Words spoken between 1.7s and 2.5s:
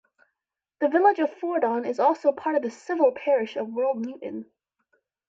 is also